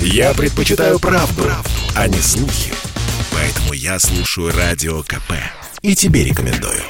Я 0.00 0.34
предпочитаю 0.34 0.98
правду, 0.98 1.42
правду, 1.42 1.70
а 1.94 2.08
не 2.08 2.18
слухи. 2.18 2.72
Поэтому 3.32 3.72
я 3.72 3.98
слушаю 3.98 4.52
Радио 4.52 5.02
КП. 5.02 5.32
И 5.82 5.94
тебе 5.94 6.24
рекомендую. 6.24 6.82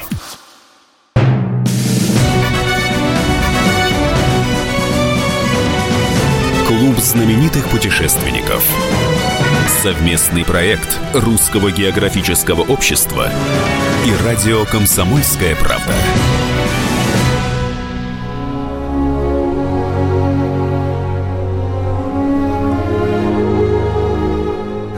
Клуб 6.67 6.97
знаменитых 6.99 7.69
путешественников. 7.69 8.63
Совместный 9.81 10.43
проект 10.43 10.99
Русского 11.13 11.71
географического 11.71 12.61
общества 12.61 13.31
и 14.05 14.25
радио 14.25 14.65
«Комсомольская 14.65 15.55
правда». 15.55 15.93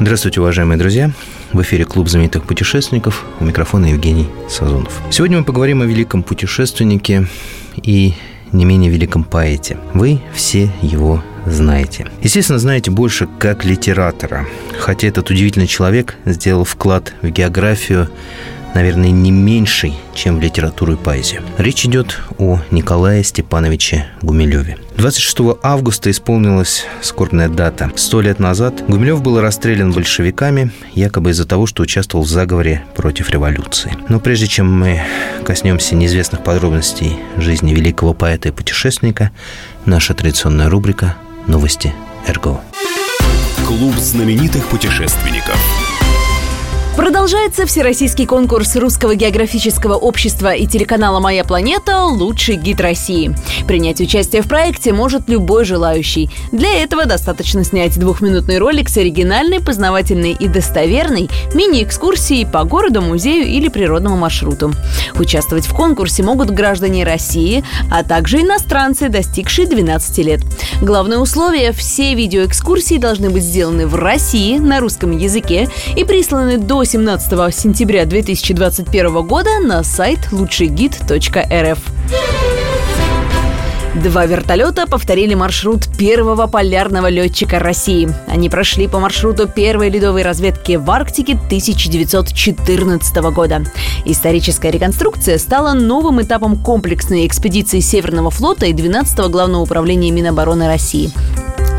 Здравствуйте, 0.02 0.39
уважаемые 0.39 0.77
друзья! 0.77 1.12
В 1.52 1.62
эфире 1.62 1.84
Клуб 1.84 2.08
знаменитых 2.08 2.45
путешественников. 2.45 3.26
У 3.41 3.44
микрофона 3.44 3.88
Евгений 3.88 4.30
Сазонов. 4.48 5.02
Сегодня 5.12 5.39
мы 5.39 5.44
поговорим 5.44 5.81
о 5.81 5.85
великом 5.85 6.23
путешественнике 6.23 7.27
и 7.75 8.13
не 8.53 8.63
менее 8.63 8.89
великом 8.89 9.25
поэте. 9.25 9.77
Вы 9.94 10.22
все 10.34 10.72
его 10.81 11.22
знаете. 11.45 12.08
Естественно, 12.23 12.59
знаете 12.59 12.91
больше 12.91 13.27
как 13.39 13.66
литератора. 13.66 14.48
Хотя 14.80 15.09
этот 15.09 15.31
удивительный 15.31 15.67
человек 15.67 16.16
сделал 16.23 16.63
вклад 16.63 17.13
в 17.22 17.27
географию 17.27 18.09
наверное, 18.73 19.12
не 19.12 19.32
меньший, 19.32 19.94
чем 20.14 20.38
в 20.38 20.41
литературу 20.41 20.94
и 20.94 20.96
поэзию. 20.96 21.41
Речь 21.58 21.86
идет 21.86 22.20
о 22.38 22.59
Николае 22.72 23.23
Степановиче 23.23 24.08
Гумилеве. 24.22 24.78
26 24.98 25.40
августа 25.64 26.12
исполнилась 26.12 26.86
скорбная 27.02 27.48
дата. 27.48 27.92
Сто 27.95 28.22
лет 28.22 28.40
назад 28.40 28.84
Гумилев 28.88 29.22
был 29.22 29.40
расстрелян 29.40 29.92
большевиками, 29.92 30.72
якобы 30.94 31.31
из-за 31.31 31.45
того, 31.45 31.66
что 31.66 31.84
участвовал 31.84 32.26
в 32.26 32.30
заговоре 32.30 32.84
против 32.95 33.30
революции. 33.30 33.95
Но 34.09 34.20
прежде 34.20 34.48
чем 34.48 34.72
мы 34.72 35.02
коснемся 35.45 35.95
неизвестных 35.95 36.44
подробностей 36.44 37.17
жизни 37.38 37.73
великого 37.73 38.14
поэта 38.14 38.50
и 38.50 38.52
путешественника, 38.52 39.31
наша 39.86 40.14
традиционная 40.14 40.70
рубрика 40.70 41.16
«Новости 41.48 41.94
РГО». 42.28 42.59
Клуб 43.66 43.95
знаменитых 43.95 44.67
путешественников– 44.67 45.58
Продолжается 47.00 47.66
всероссийский 47.66 48.25
конкурс 48.25 48.75
Русского 48.75 49.16
географического 49.16 49.94
общества 49.94 50.53
и 50.53 50.67
телеканала 50.67 51.22
«Моя 51.22 51.45
планета» 51.45 52.03
«Лучший 52.03 52.58
гид 52.58 52.81
России». 52.81 53.33
Принять 53.66 54.02
участие 54.02 54.42
в 54.42 54.50
проекте 54.50 54.92
может 54.92 55.30
любой 55.30 55.64
желающий. 55.64 56.30
Для 56.52 56.83
этого 56.83 57.05
достаточно 57.05 57.64
снять 57.64 57.97
двухминутный 57.97 58.58
ролик 58.58 58.89
с 58.89 58.97
оригинальной, 58.97 59.61
познавательной 59.61 60.33
и 60.33 60.50
достоверной 60.50 61.30
мини-экскурсией 61.53 62.45
по 62.45 62.66
городу, 62.66 63.02
музею 63.02 63.47
или 63.47 63.70
природному 63.70 64.17
маршруту. 64.17 64.73
Участвовать 65.17 65.67
в 65.67 65.73
конкурсе 65.73 66.22
могут 66.23 66.50
граждане 66.50 67.05
России, 67.05 67.64
а 67.89 68.03
также 68.03 68.42
иностранцы, 68.42 69.08
достигшие 69.08 69.67
12 69.67 70.17
лет. 70.17 70.42
Главное 70.81 71.20
условие– 71.20 71.72
все 71.73 72.14
видеоэкскурсии 72.14 72.97
должны 72.97 73.30
быть 73.30 73.44
сделаны 73.44 73.88
в 73.88 73.95
России 73.95 74.58
на 74.58 74.81
русском 74.81 75.17
языке 75.17 75.70
и 75.95 76.03
присланы 76.03 76.58
до 76.58 76.89
18 76.90 77.54
сентября 77.54 78.04
2021 78.06 79.22
года 79.22 79.59
на 79.59 79.84
сайт 79.84 80.32
лучшийгид.рф. 80.32 81.78
Два 84.04 84.26
вертолета 84.26 84.88
повторили 84.88 85.36
маршрут 85.36 85.88
первого 86.00 86.48
полярного 86.48 87.06
летчика 87.06 87.60
России. 87.60 88.10
Они 88.28 88.50
прошли 88.50 88.88
по 88.88 88.98
маршруту 88.98 89.48
первой 89.48 89.92
ледовой 89.92 90.23
разведки 90.23 90.78
в 90.78 90.90
Арктике 90.90 91.34
1914 91.34 93.16
года. 93.17 93.64
Историческая 94.06 94.72
реконструкция 94.72 95.38
стала 95.38 95.73
новым 95.73 96.23
этапом 96.23 96.58
комплексной 96.58 97.28
экспедиции 97.28 97.82
Северного 97.82 98.32
флота 98.32 98.66
и 98.66 98.73
12-го 98.73 99.30
Главного 99.30 99.61
управления 99.61 100.10
Минобороны 100.10 100.66
России. 100.66 101.11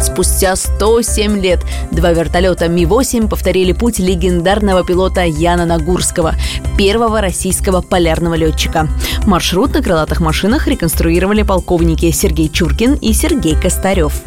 Спустя 0.00 0.56
107 0.56 1.40
лет 1.40 1.60
два 1.90 2.12
вертолета 2.12 2.68
Ми-8 2.68 3.28
повторили 3.28 3.72
путь 3.72 3.98
легендарного 3.98 4.84
пилота 4.84 5.22
Яна 5.24 5.66
Нагурского, 5.66 6.34
первого 6.78 7.20
российского 7.20 7.82
полярного 7.82 8.34
летчика. 8.34 8.88
Маршрут 9.26 9.74
на 9.74 9.82
крылатых 9.82 10.20
машинах 10.20 10.66
реконструировали 10.66 11.42
полковники 11.42 12.10
Сергей 12.10 12.48
Чуркин 12.48 12.94
и 12.94 13.12
Сергей 13.12 13.54
Костарев 13.54 14.22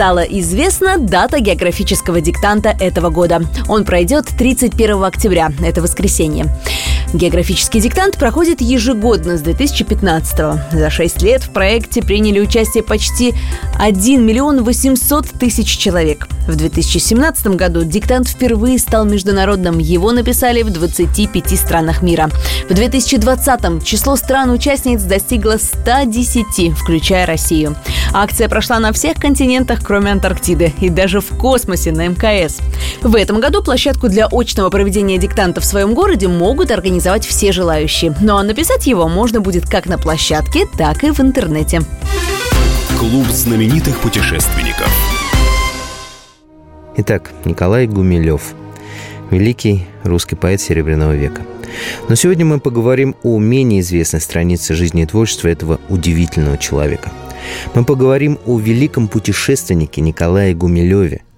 стала 0.00 0.20
известна 0.20 0.96
дата 0.96 1.40
географического 1.40 2.22
диктанта 2.22 2.74
этого 2.80 3.10
года. 3.10 3.42
Он 3.68 3.84
пройдет 3.84 4.28
31 4.28 5.04
октября, 5.04 5.52
это 5.62 5.82
воскресенье. 5.82 6.46
Географический 7.12 7.80
диктант 7.80 8.18
проходит 8.18 8.60
ежегодно 8.60 9.36
с 9.36 9.40
2015 9.40 10.38
-го. 10.38 10.60
За 10.72 10.90
6 10.90 11.22
лет 11.22 11.42
в 11.42 11.50
проекте 11.50 12.02
приняли 12.02 12.38
участие 12.38 12.84
почти 12.84 13.34
1 13.80 14.24
миллион 14.24 14.62
800 14.62 15.26
тысяч 15.30 15.76
человек. 15.76 16.28
В 16.46 16.54
2017 16.54 17.56
году 17.56 17.82
диктант 17.82 18.28
впервые 18.28 18.78
стал 18.78 19.06
международным. 19.06 19.78
Его 19.78 20.12
написали 20.12 20.62
в 20.62 20.70
25 20.70 21.58
странах 21.58 22.02
мира. 22.02 22.30
В 22.68 22.74
2020 22.74 23.84
число 23.84 24.14
стран-участниц 24.14 25.02
достигло 25.02 25.56
110, 25.58 26.74
включая 26.76 27.26
Россию. 27.26 27.74
Акция 28.12 28.48
прошла 28.48 28.78
на 28.78 28.92
всех 28.92 29.16
континентах, 29.16 29.80
кроме 29.82 30.12
Антарктиды, 30.12 30.72
и 30.80 30.88
даже 30.88 31.20
в 31.20 31.36
космосе 31.36 31.90
на 31.92 32.06
МКС. 32.06 32.58
В 33.02 33.16
этом 33.16 33.40
году 33.40 33.62
площадку 33.62 34.08
для 34.08 34.28
очного 34.30 34.70
проведения 34.70 35.18
диктанта 35.18 35.60
в 35.60 35.64
своем 35.64 35.94
городе 35.94 36.28
могут 36.28 36.70
организовать 36.70 36.99
организовать 37.00 37.26
все 37.26 37.50
желающие. 37.50 38.14
Ну 38.20 38.36
а 38.36 38.42
написать 38.42 38.86
его 38.86 39.08
можно 39.08 39.40
будет 39.40 39.66
как 39.66 39.86
на 39.86 39.96
площадке, 39.96 40.66
так 40.76 41.02
и 41.02 41.10
в 41.10 41.20
интернете. 41.20 41.80
Клуб 42.98 43.26
знаменитых 43.28 43.98
путешественников. 44.00 44.88
Итак, 46.98 47.30
Николай 47.46 47.86
Гумилев. 47.86 48.52
Великий 49.30 49.86
русский 50.04 50.36
поэт 50.36 50.60
Серебряного 50.60 51.14
века. 51.14 51.42
Но 52.10 52.16
сегодня 52.16 52.44
мы 52.44 52.60
поговорим 52.60 53.16
о 53.22 53.38
менее 53.38 53.80
известной 53.80 54.20
странице 54.20 54.74
жизни 54.74 55.04
и 55.04 55.06
творчества 55.06 55.48
этого 55.48 55.80
удивительного 55.88 56.58
человека. 56.58 57.10
Мы 57.74 57.84
поговорим 57.86 58.38
о 58.44 58.58
великом 58.58 59.08
путешественнике 59.08 60.02
Николае 60.02 60.54
Гумилеве– 60.54 61.22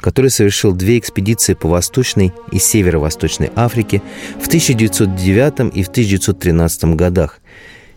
который 0.00 0.30
совершил 0.30 0.72
две 0.72 0.98
экспедиции 0.98 1.54
по 1.54 1.68
Восточной 1.68 2.32
и 2.52 2.58
Северо-Восточной 2.58 3.50
Африке 3.54 4.02
в 4.40 4.46
1909 4.46 5.74
и 5.74 5.82
в 5.82 5.88
1913 5.88 6.84
годах 6.96 7.40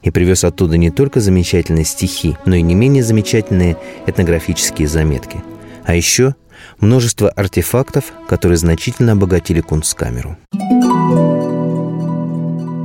и 0.02 0.12
привез 0.12 0.44
оттуда 0.44 0.78
не 0.78 0.92
только 0.92 1.22
замечательные 1.22 1.86
стихи, 1.86 2.36
но 2.46 2.56
и 2.56 2.62
не 2.62 2.75
менее 2.75 3.03
замечательные 3.03 3.78
этнографические 4.06 4.88
заметки. 4.88 5.42
А 5.86 5.96
еще 5.96 6.36
множество 6.80 7.30
артефактов, 7.30 8.12
которые 8.28 8.58
значительно 8.58 9.13
обогатили 9.13 9.62
кунсткамеру. 9.62 10.38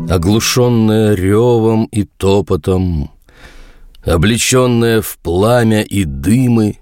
Оглушенная 0.09 1.15
ревом 1.15 1.87
и 1.87 2.05
топотом, 2.05 3.11
облеченная 4.05 5.03
в 5.03 5.19
пламя 5.19 5.83
и 5.83 6.05
дымы, 6.05 6.79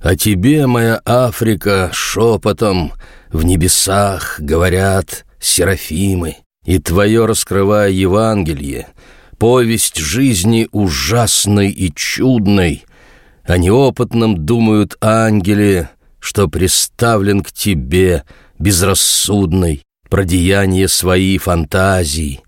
о 0.00 0.16
тебе, 0.16 0.66
моя 0.66 1.00
Африка, 1.04 1.90
шепотом 1.92 2.92
в 3.30 3.44
небесах 3.44 4.38
говорят 4.38 5.24
серафимы, 5.40 6.36
и 6.64 6.78
твое 6.78 7.26
раскрывая 7.26 7.90
Евангелие, 7.90 8.88
повесть 9.38 9.96
жизни 9.96 10.68
ужасной 10.72 11.70
и 11.70 11.92
чудной, 11.94 12.84
о 13.44 13.58
неопытном 13.58 14.44
думают 14.44 14.96
ангели, 15.00 15.88
что 16.20 16.48
приставлен 16.48 17.42
к 17.42 17.52
тебе 17.52 18.24
безрассудной, 18.58 19.82
про 20.08 20.24
деяния 20.24 20.88
свои 20.88 21.38
фантазии, 21.38 22.40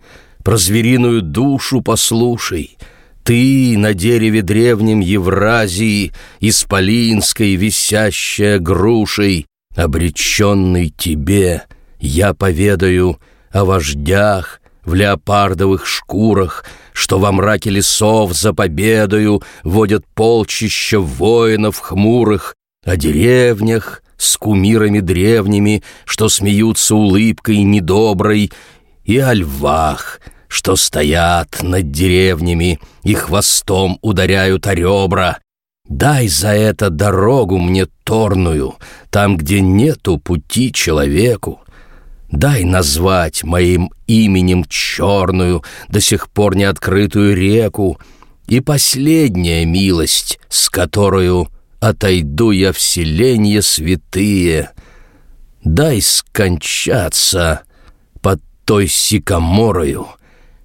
про 0.44 0.56
звериную 0.56 1.22
душу 1.22 1.82
послушай— 1.82 2.76
ты 3.22 3.76
на 3.76 3.94
дереве 3.94 4.42
древнем 4.42 5.00
Евразии, 5.00 6.12
Исполинской 6.40 7.54
висящая 7.54 8.58
грушей, 8.58 9.46
Обреченный 9.76 10.92
тебе, 10.96 11.62
я 12.00 12.34
поведаю 12.34 13.20
О 13.52 13.64
вождях 13.64 14.60
в 14.84 14.94
леопардовых 14.94 15.86
шкурах, 15.86 16.64
Что 16.92 17.18
во 17.18 17.30
мраке 17.30 17.70
лесов 17.70 18.32
за 18.32 18.52
победою 18.52 19.42
Водят 19.62 20.04
полчища 20.14 20.98
воинов 20.98 21.78
хмурых, 21.78 22.54
О 22.84 22.96
деревнях 22.96 24.02
с 24.16 24.36
кумирами 24.36 25.00
древними, 25.00 25.82
Что 26.04 26.28
смеются 26.28 26.94
улыбкой 26.94 27.62
недоброй, 27.62 28.50
И 29.04 29.18
о 29.18 29.32
львах— 29.34 30.20
что 30.50 30.74
стоят 30.74 31.62
над 31.62 31.92
деревнями 31.92 32.80
и 33.04 33.14
хвостом 33.14 33.98
ударяют 34.02 34.66
о 34.66 34.74
ребра. 34.74 35.38
Дай 35.88 36.26
за 36.26 36.48
это 36.48 36.90
дорогу 36.90 37.58
мне 37.58 37.86
торную, 38.04 38.74
Там, 39.10 39.36
где 39.36 39.60
нету 39.60 40.18
пути 40.18 40.72
человеку. 40.72 41.60
Дай 42.30 42.64
назвать 42.64 43.44
моим 43.44 43.92
именем 44.08 44.64
черную, 44.68 45.62
До 45.88 46.00
сих 46.00 46.28
пор 46.28 46.56
не 46.56 46.64
открытую 46.64 47.36
реку, 47.36 47.98
И 48.48 48.58
последняя 48.60 49.64
милость, 49.64 50.40
с 50.48 50.68
которую 50.68 51.48
Отойду 51.78 52.50
я 52.50 52.72
в 52.72 52.80
селенье 52.80 53.62
святые. 53.62 54.70
Дай 55.62 56.00
скончаться 56.00 57.62
под 58.20 58.40
той 58.64 58.86
сикоморою, 58.86 60.08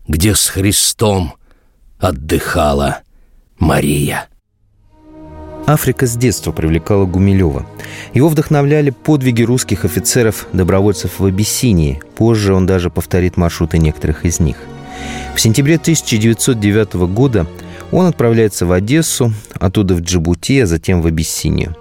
Где 0.07 0.36
с 0.36 0.50
Христом 0.50 1.34
отдыхала 1.98 3.00
Мария. 3.57 4.28
Африка 5.66 6.06
с 6.06 6.16
детства 6.16 6.52
привлекала 6.52 7.06
Гумилева. 7.06 7.66
Его 8.13 8.30
вдохновляли 8.30 8.92
подвиги 8.92 9.42
русских 9.42 9.84
офицеров-добровольцев 9.84 11.19
в 11.19 11.25
Абиссинии. 11.25 12.04
Позже 12.16 12.54
он 12.54 12.68
даже 12.68 12.92
повторит 12.92 13.36
маршруты 13.36 13.80
некоторых 13.80 14.25
из 14.25 14.40
них. 14.40 14.57
В 15.36 15.42
сентябре 15.42 15.78
1909 15.78 16.94
года 17.12 17.48
он 17.92 18.06
отправляется 18.06 18.68
в 18.68 18.72
Одессу, 18.74 19.34
оттуда 19.60 19.96
в 19.96 20.01
Джибути, 20.01 20.60
а 20.60 20.68
затем 20.68 21.01
в 21.01 21.08
Абиссинию. 21.08 21.75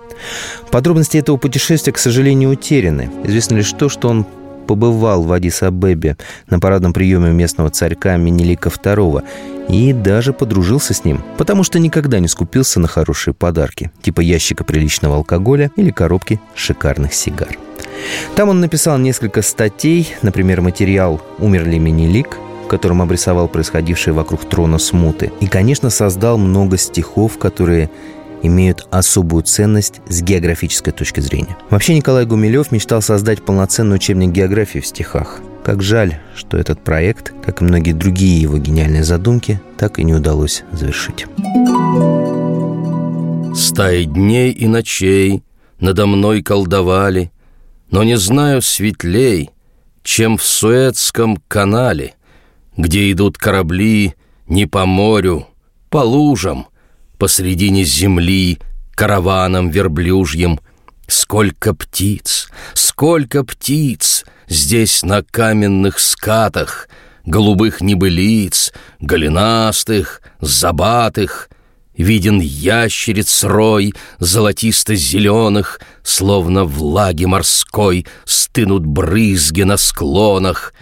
Подробности 0.71 1.19
этого 1.19 1.37
путешествия, 1.37 1.93
к 1.93 1.99
сожалению, 1.99 2.51
утеряны. 2.51 3.11
Известно 3.25 3.57
лишь 3.57 3.73
то, 3.73 3.91
что 3.91 4.09
он 4.09 4.27
побывал 4.67 5.23
в 5.23 5.33
Адис-Абебе 5.33 6.17
на 6.49 6.61
парадном 6.61 6.93
приеме 6.93 7.31
местного 7.31 7.71
царька 7.71 8.17
Менелика 8.17 8.69
II 8.69 9.23
и 9.69 9.93
даже 9.93 10.33
подружился 10.33 10.95
с 10.95 11.05
ним, 11.05 11.23
потому 11.39 11.63
что 11.63 11.79
никогда 11.79 12.19
не 12.19 12.29
скупился 12.29 12.81
на 12.81 12.89
хорошие 12.89 13.35
подарки, 13.35 13.91
типа 14.03 14.21
ящика 14.21 14.65
приличного 14.65 15.17
алкоголя 15.17 15.71
или 15.77 15.91
коробки 15.91 16.41
шикарных 16.55 17.15
сигар. 17.15 17.57
Там 18.35 18.49
он 18.49 18.61
написал 18.61 18.99
несколько 18.99 19.43
статей, 19.43 20.15
например, 20.23 20.61
материал 20.61 21.23
«Умер 21.39 21.67
ли 21.69 21.79
Менелик», 21.79 22.39
в 22.65 22.67
котором 22.67 23.03
обрисовал 23.03 23.47
происходившее 23.47 24.15
вокруг 24.15 24.45
трона 24.49 24.79
смуты. 24.79 25.33
И, 25.41 25.47
конечно, 25.47 25.91
создал 25.91 26.39
много 26.39 26.77
стихов, 26.79 27.39
которые 27.39 27.91
имеют 28.47 28.87
особую 28.91 29.43
ценность 29.43 30.01
с 30.09 30.23
географической 30.23 30.93
точки 30.93 31.21
зрения. 31.21 31.57
Вообще 31.71 31.95
Николай 31.95 32.27
Гумилев 32.27 32.73
мечтал 32.73 33.03
создать 33.03 33.45
полноценный 33.45 33.97
учебник 33.97 34.31
географии 34.31 34.79
в 34.79 34.87
стихах. 34.87 35.41
Как 35.65 35.83
жаль, 35.83 36.19
что 36.37 36.59
этот 36.59 36.83
проект, 36.85 37.33
как 37.45 37.61
и 37.61 37.65
многие 37.65 37.93
другие 37.93 38.41
его 38.41 38.59
гениальные 38.59 39.05
задумки, 39.05 39.61
так 39.79 39.99
и 39.99 40.05
не 40.05 40.15
удалось 40.15 40.63
завершить. 40.73 41.27
Стаи 43.57 44.05
дней 44.05 44.51
и 44.51 44.67
ночей 44.67 45.43
надо 45.81 46.07
мной 46.07 46.43
колдовали, 46.43 47.31
но 47.91 48.03
не 48.03 48.17
знаю 48.19 48.61
светлей, 48.63 49.51
чем 50.03 50.37
в 50.37 50.43
Суэцком 50.43 51.39
канале, 51.49 52.15
где 52.77 53.11
идут 53.11 53.39
корабли 53.39 54.15
не 54.47 54.67
по 54.67 54.85
морю, 54.85 55.47
по 55.89 55.99
лужам, 55.99 56.67
посредине 57.19 57.85
земли 57.85 58.59
караваном 58.95 59.71
верблюжьим. 59.71 60.61
Сколько 61.07 61.75
птиц, 61.75 62.49
сколько 62.73 63.45
птиц 63.45 64.25
здесь 64.49 65.03
на 65.03 65.23
каменных 65.23 65.99
скатах, 65.99 66.89
голубых 67.27 67.81
небылиц, 67.81 68.73
голенастых, 69.01 70.23
забатых, 70.41 71.49
Виден 71.97 72.41
ящериц 72.41 73.45
рой 73.45 73.95
золотисто-зеленых, 74.19 75.81
Словно 76.03 76.65
влаги 76.65 77.25
морской 77.25 78.07
стынут 78.25 78.85
брызги 78.85 79.63
на 79.63 79.77
склонах. 79.77 80.75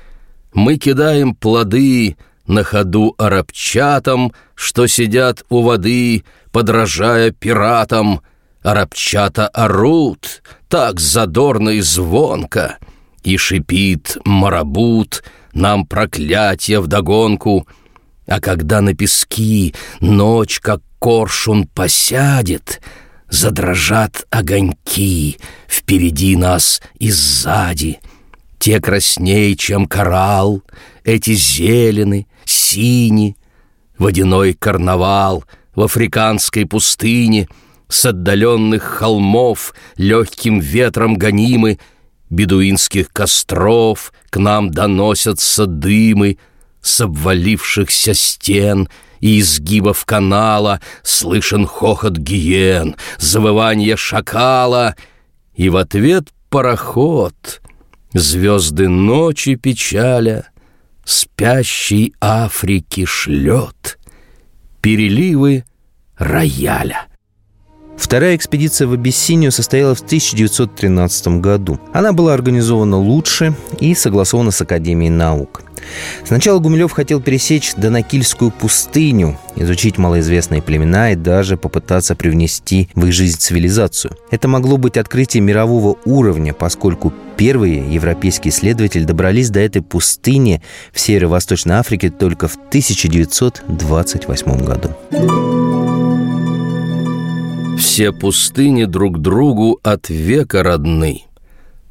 Мы 0.52 0.79
кидаем 0.79 1.34
плоды 1.34 2.17
на 2.46 2.64
ходу 2.64 3.14
арабчатам, 3.18 4.32
Что 4.54 4.86
сидят 4.86 5.44
у 5.48 5.62
воды, 5.62 6.24
подражая 6.52 7.30
пиратам. 7.30 8.20
Арабчата 8.62 9.48
орут, 9.48 10.42
так 10.68 11.00
задорно 11.00 11.70
и 11.70 11.80
звонко, 11.80 12.78
И 13.24 13.36
шипит 13.36 14.16
марабут, 14.24 15.24
нам 15.52 15.86
проклятие 15.86 16.80
вдогонку— 16.80 17.66
а 18.26 18.40
когда 18.40 18.80
на 18.80 18.94
пески 18.94 19.74
ночь, 20.00 20.60
как 20.60 20.80
коршун, 20.98 21.66
посядет, 21.66 22.80
Задрожат 23.28 24.26
огоньки 24.28 25.38
впереди 25.66 26.36
нас 26.36 26.82
и 26.98 27.10
сзади. 27.10 27.98
Те 28.58 28.78
красней, 28.78 29.56
чем 29.56 29.86
коралл, 29.86 30.62
эти 31.02 31.32
зелены, 31.32 32.26
сини. 32.44 33.36
Водяной 33.98 34.54
карнавал 34.54 35.44
в 35.74 35.82
африканской 35.82 36.66
пустыне 36.66 37.48
С 37.88 38.06
отдаленных 38.06 38.82
холмов 38.82 39.74
легким 39.96 40.60
ветром 40.60 41.16
гонимы 41.16 41.78
Бедуинских 42.30 43.12
костров 43.12 44.12
к 44.30 44.38
нам 44.38 44.70
доносятся 44.70 45.66
дымы— 45.66 46.38
с 46.82 47.00
обвалившихся 47.00 48.12
стен 48.12 48.88
и 49.20 49.40
изгибов 49.40 50.04
канала 50.04 50.80
Слышен 51.02 51.66
хохот 51.66 52.18
гиен, 52.18 52.96
завывание 53.18 53.96
шакала, 53.96 54.96
И 55.54 55.68
в 55.68 55.76
ответ 55.76 56.28
пароход, 56.50 57.62
звезды 58.12 58.88
ночи 58.88 59.54
печаля, 59.54 60.48
Спящей 61.04 62.14
Африки 62.20 63.04
шлет 63.04 63.99
переливы 64.81 65.64
рояля. 66.16 67.06
Вторая 67.96 68.37
экспедиция 68.37 68.87
в 68.87 68.93
Абиссинию 68.93 69.52
состоялась 69.52 70.00
в 70.00 70.04
1913 70.04 71.40
году. 71.40 71.78
Она 71.93 72.12
была 72.12 72.34
организована 72.34 72.96
лучше 72.99 73.54
и 73.81 73.94
согласована 73.94 74.50
с 74.50 74.60
Академией 74.60 75.10
наук. 75.10 75.62
Сначала 76.25 76.58
Гумилев 76.58 76.93
хотел 76.93 77.20
пересечь 77.20 77.75
Донакильскую 77.76 78.50
пустыню, 78.50 79.38
изучить 79.56 79.98
малоизвестные 79.98 80.62
племена 80.62 81.12
и 81.12 81.16
даже 81.16 81.56
попытаться 81.56 82.14
привнести 82.14 82.88
в 82.94 83.06
их 83.06 83.12
жизнь 83.12 83.38
цивилизацию. 83.38 84.16
Это 84.31 84.48
могло 84.48 84.76
быть 84.76 84.96
открытие 84.96 85.41
мирового 85.41 85.96
уровня, 86.05 86.55
поскольку 86.55 87.12
первые 87.43 87.93
европейские 87.93 88.53
исследователи 88.53 89.03
добрались 89.03 89.51
до 89.51 89.58
этой 89.58 89.82
пустыни 89.82 90.63
в 90.93 91.01
Северо-Восточной 91.01 91.75
Африке 91.75 92.08
только 92.08 92.46
в 92.46 92.55
1928 92.55 94.65
году. 94.65 94.91
Все 97.77 98.13
пустыни 98.13 98.84
друг 98.84 99.20
другу 99.20 99.81
от 99.82 100.08
века 100.08 100.63
родны, 100.63 101.25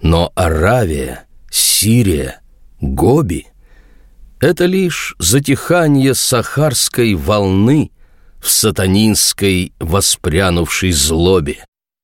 но 0.01 0.31
Аравия, 0.35 1.25
Сирия, 1.51 2.39
Гоби— 2.79 3.47
это 4.39 4.67
лишь 4.67 5.17
затихание 5.19 6.15
сахарской 6.15 7.13
волны 7.13 7.91
В 8.39 8.49
сатанинской 8.49 9.73
воспрянувшей 9.81 10.93
злобе. 10.93 11.57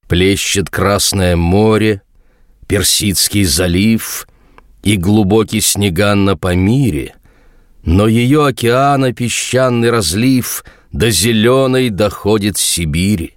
Плещет 0.10 0.70
Красное 0.70 1.38
море, 1.38 2.02
Персидский 2.68 3.46
залив 3.46 4.28
И 4.84 4.98
глубокий 4.98 5.62
снеган 5.62 6.26
на 6.26 6.36
Памире, 6.36 7.16
Но 7.84 8.08
ее 8.08 8.46
океана 8.46 9.14
песчаный 9.14 9.90
разлив 9.90 10.64
До 10.92 11.10
зеленой 11.10 11.90
доходит 11.90 12.58
Сибири. 12.58 13.34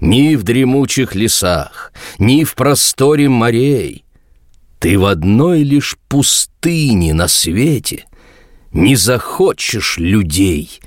Ни 0.00 0.36
в 0.36 0.44
дремучих 0.44 1.14
лесах, 1.14 1.92
ни 2.18 2.44
в 2.44 2.54
просторе 2.54 3.28
морей— 3.28 4.04
ты 4.78 4.96
в 4.98 5.06
одной 5.06 5.62
лишь 5.62 5.96
пустыне 6.08 7.12
на 7.12 7.28
свете 7.28 8.04
не 8.72 8.96
захочешь 8.96 9.98
людей 9.98 10.80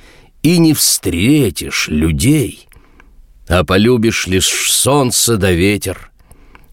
и 0.44 0.58
не 0.60 0.74
встретишь 0.74 1.88
людей, 1.90 2.68
а 3.48 3.64
полюбишь 3.64 4.28
лишь 4.28 4.72
солнце 4.72 5.38
да 5.38 5.52
ветер. 5.52 6.11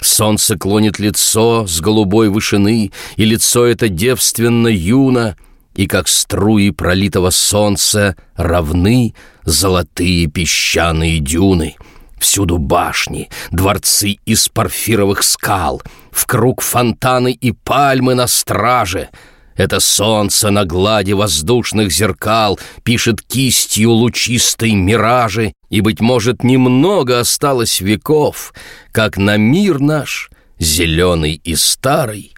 Солнце 0.01 0.57
клонит 0.57 0.99
лицо 0.99 1.67
с 1.67 1.81
голубой 1.81 2.29
вышины, 2.29 2.93
и 3.17 3.25
лицо 3.25 3.67
это 3.67 3.89
девственно 3.89 4.69
юно, 4.69 5.37
и 5.75 5.87
как 5.87 6.09
струи 6.09 6.71
пролитого 6.71 7.31
солнца 7.31 8.17
равны 8.35 9.15
золотые 9.45 10.27
песчаные 10.27 11.19
дюны. 11.21 11.77
Всюду 12.19 12.59
башни, 12.59 13.31
дворцы 13.51 14.17
из 14.25 14.49
парфировых 14.49 15.23
скал, 15.23 15.83
в 16.11 16.27
круг 16.27 16.63
фонтаны 16.63 17.33
и 17.33 17.53
пальмы 17.53 18.15
на 18.15 18.27
страже— 18.27 19.09
это 19.59 19.81
солнце 19.81 20.51
на 20.51 20.65
глади 20.65 21.13
воздушных 21.13 21.91
зеркал 21.91 22.61
Пишет 22.85 23.23
кистью 23.23 23.91
лучистой 23.91 24.73
миражи, 24.73 25.53
и, 25.71 25.81
быть 25.81 26.01
может, 26.01 26.45
немного 26.45 27.21
осталось 27.21 27.81
веков, 27.81 28.55
как 28.93 29.17
на 29.17 29.37
мир 29.37 29.81
наш, 29.81 30.31
зеленый 30.59 31.41
и 31.45 31.55
старый, 31.55 32.33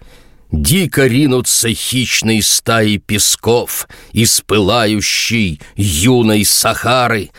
Дико 0.51 1.07
ринутся 1.07 1.69
хищные 1.73 2.43
стаи 2.43 2.97
песков 2.97 3.87
Из 4.11 4.41
пылающей 4.41 5.61
юной 5.75 6.43
Сахары. 6.43 7.29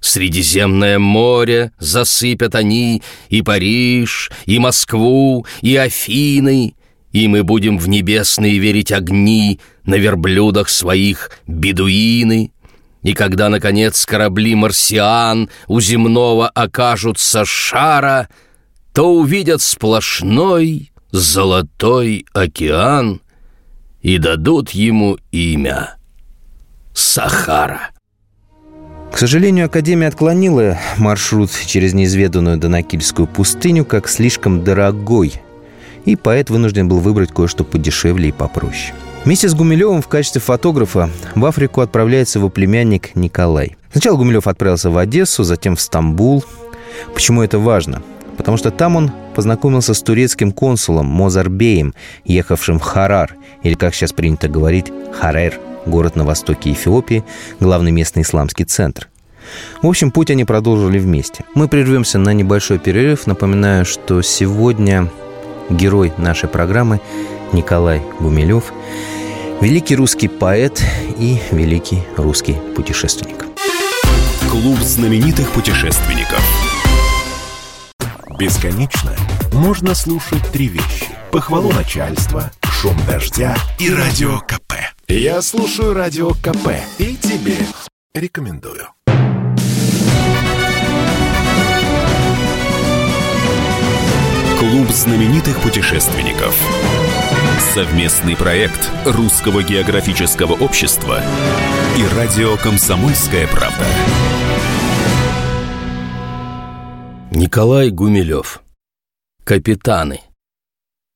Средиземное 0.00 0.98
море 0.98 1.72
засыпят 1.78 2.54
они 2.54 3.02
И 3.30 3.40
Париж, 3.42 4.30
и 4.44 4.58
Москву, 4.58 5.46
и 5.62 5.76
Афины, 5.76 6.74
И 7.12 7.26
мы 7.26 7.42
будем 7.42 7.78
в 7.78 7.88
небесные 7.88 8.58
верить 8.58 8.92
огни 8.92 9.60
На 9.84 9.94
верблюдах 9.94 10.68
своих 10.68 11.30
бедуины. 11.46 12.52
И 13.02 13.12
когда, 13.12 13.48
наконец, 13.48 14.04
корабли 14.06 14.54
марсиан 14.54 15.48
У 15.66 15.80
земного 15.80 16.48
окажутся 16.48 17.44
шара, 17.44 18.28
То 18.92 19.14
увидят 19.14 19.62
сплошной 19.62 20.92
Золотой 21.10 22.26
океан 22.34 23.22
и 24.02 24.18
дадут 24.18 24.70
ему 24.70 25.18
имя 25.32 25.96
Сахара. 26.94 27.90
К 29.12 29.18
сожалению, 29.18 29.66
Академия 29.66 30.08
отклонила 30.08 30.78
маршрут 30.98 31.50
через 31.66 31.94
неизведанную 31.94 32.58
Донакильскую 32.58 33.26
пустыню 33.26 33.84
как 33.84 34.08
слишком 34.08 34.64
дорогой, 34.64 35.32
и 36.04 36.14
поэт 36.14 36.50
вынужден 36.50 36.88
был 36.88 36.98
выбрать 36.98 37.32
кое-что 37.32 37.64
подешевле 37.64 38.28
и 38.28 38.32
попроще. 38.32 38.94
Вместе 39.28 39.46
с 39.46 39.54
Гумилевым 39.54 40.00
в 40.00 40.08
качестве 40.08 40.40
фотографа 40.40 41.10
в 41.34 41.44
Африку 41.44 41.82
отправляется 41.82 42.38
его 42.38 42.48
племянник 42.48 43.14
Николай. 43.14 43.76
Сначала 43.92 44.16
Гумилев 44.16 44.46
отправился 44.46 44.88
в 44.88 44.96
Одессу, 44.96 45.44
затем 45.44 45.76
в 45.76 45.82
Стамбул. 45.82 46.42
Почему 47.12 47.42
это 47.42 47.58
важно? 47.58 48.02
потому 48.38 48.56
что 48.56 48.70
там 48.70 48.96
он 48.96 49.12
познакомился 49.34 49.92
с 49.92 50.02
турецким 50.02 50.50
консулом 50.50 51.04
Мозарбеем, 51.04 51.92
ехавшим 52.24 52.78
в 52.78 52.82
Харар, 52.82 53.36
или, 53.62 53.74
как 53.74 53.94
сейчас 53.94 54.14
принято 54.14 54.48
говорить, 54.48 54.90
Харер, 55.12 55.60
город 55.84 56.16
на 56.16 56.24
востоке 56.24 56.72
Эфиопии, 56.72 57.22
главный 57.60 57.90
местный 57.90 58.22
исламский 58.22 58.64
центр. 58.64 59.08
В 59.82 59.86
общем, 59.86 60.10
путь 60.10 60.30
они 60.30 60.46
продолжили 60.46 60.98
вместе. 60.98 61.44
Мы 61.54 61.68
прервемся 61.68 62.18
на 62.18 62.32
небольшой 62.32 62.78
перерыв. 62.78 63.26
Напоминаю, 63.26 63.84
что 63.84 64.22
сегодня 64.22 65.10
герой 65.68 66.14
нашей 66.16 66.48
программы 66.48 67.00
Николай 67.52 68.00
Гумилев, 68.20 68.72
великий 69.60 69.96
русский 69.96 70.28
поэт 70.28 70.82
и 71.18 71.38
великий 71.50 72.02
русский 72.16 72.56
путешественник. 72.74 73.46
Клуб 74.50 74.78
знаменитых 74.80 75.50
путешественников– 75.50 76.42
Бесконечно 78.38 79.16
можно 79.52 79.96
слушать 79.96 80.46
три 80.52 80.68
вещи. 80.68 81.06
Похвалу 81.32 81.72
начальства, 81.72 82.52
шум 82.62 82.94
дождя 83.04 83.56
и 83.80 83.90
радио 83.90 84.38
КП. 84.38 84.74
Я 85.08 85.42
слушаю 85.42 85.92
радио 85.92 86.30
КП 86.34 86.68
и 86.98 87.16
тебе 87.16 87.56
рекомендую. 88.14 88.86
Клуб 94.60 94.88
знаменитых 94.90 95.58
путешественников. 95.60 96.54
Совместный 97.58 98.36
проект 98.36 98.88
Русского 99.04 99.64
географического 99.64 100.52
общества 100.52 101.20
и 101.96 102.16
радио 102.16 102.56
«Комсомольская 102.56 103.48
правда». 103.48 103.84
Николай 107.32 107.90
Гумилев. 107.90 108.62
Капитаны. 109.42 110.20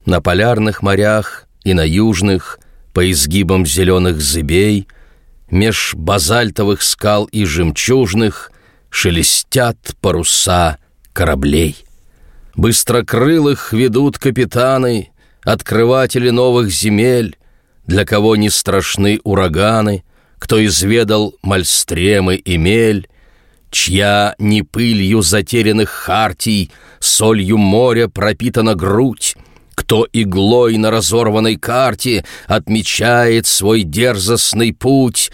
На 0.05 0.21
полярных 0.21 0.83
морях 0.83 1.47
и 1.63 1.75
на 1.75 1.87
южных, 1.87 2.59
по 2.93 3.09
изгибам 3.09 3.65
зеленых 3.65 4.21
зыбей, 4.21 4.89
меж 5.49 5.95
базальтовых 5.95 6.83
скал 6.83 7.27
и 7.27 7.45
жемчужных 7.45 8.51
шелестят 8.91 9.79
паруса 10.01 10.79
кораблей. 11.13 11.85
Быстрокрылых 12.57 13.73
ведут 13.73 14.19
капитаны, 14.19 15.12
открыватели 15.45 16.31
новых 16.31 16.71
земель, 16.71 17.37
для 17.87 18.05
кого 18.05 18.37
не 18.37 18.51
страшны 18.51 19.21
ураганы, 19.25 20.05
кто 20.39 20.65
изведал 20.65 21.35
мальстремы 21.43 22.37
и 22.37 22.57
мель, 22.57 23.09
чья 23.71 24.35
не 24.39 24.63
пылью 24.63 25.23
затерянных 25.23 25.91
хартий, 25.91 26.71
солью 27.01 27.59
моря 27.59 28.09
пропитана 28.09 28.75
грудь, 28.75 29.37
кто 29.75 30.07
иглой 30.13 30.77
на 30.77 30.91
разорванной 30.91 31.57
карте 31.57 32.25
отмечает 32.47 33.47
свой 33.47 33.83
дерзостный 33.83 34.73
путь, 34.73 35.33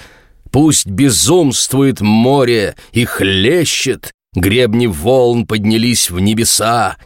пусть 0.50 0.87
безумствует 0.87 2.00
море 2.00 2.77
и 2.93 3.05
хлещет, 3.05 4.12
гребни 4.35 4.87
волн 4.87 5.47
поднялись 5.47 6.11
в 6.11 6.21
небеса, 6.21 6.97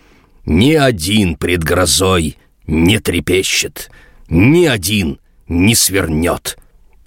ни 0.44 0.74
один 0.74 1.36
пред 1.36 1.64
грозой 1.64 2.36
не 2.66 2.98
трепещет, 2.98 3.90
ни 4.28 4.66
один 4.66 5.18
не 5.48 5.74
свернет 5.74 6.58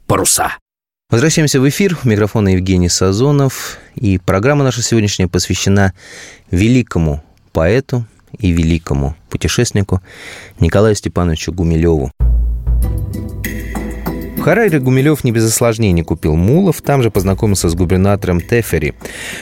паруса. 0.07 0.57
Возвращаемся 1.09 1.61
в 1.61 1.69
эфир. 1.69 1.97
У 2.03 2.07
микрофона 2.07 2.49
Евгений 2.49 2.89
Сазонов. 2.89 3.77
И 3.95 4.17
программа 4.17 4.63
наша 4.63 4.81
сегодняшняя 4.81 5.27
посвящена 5.27 5.93
великому 6.49 7.23
поэту 7.53 8.05
и 8.39 8.51
великому 8.51 9.15
путешественнику 9.29 10.01
Николаю 10.59 10.95
Степановичу 10.95 11.53
Гумилеву. 11.53 12.11
В 14.45 14.47
Хараре 14.47 14.77
Гумилев 14.77 15.23
не 15.23 15.31
без 15.31 15.43
осложнений 15.43 16.03
купил 16.03 16.35
мулов, 16.35 16.83
там 16.83 17.01
же 17.01 17.09
познакомился 17.09 17.67
с 17.67 17.73
губернатором 17.73 18.39
Тефери, 18.39 18.93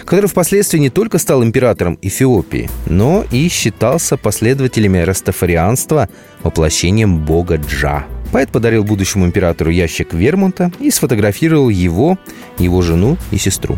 который 0.06 0.28
впоследствии 0.28 0.80
не 0.80 0.90
только 0.90 1.18
стал 1.18 1.44
императором 1.44 2.00
Эфиопии, 2.02 2.70
но 2.86 3.26
и 3.30 3.50
считался 3.50 4.16
последователями 4.16 5.00
растафарианства, 5.00 6.08
воплощением 6.42 7.18
бога 7.26 7.58
Джа– 7.58 8.06
Поэт 8.32 8.50
подарил 8.50 8.86
будущему 8.86 9.26
императору 9.26 9.72
ящик 9.72 10.14
Вермонта 10.14 10.72
и 10.80 10.90
сфотографировал 10.90 11.68
его, 11.68 12.18
его 12.58 12.82
жену 12.82 13.18
и 13.30 13.38
сестру. 13.38 13.78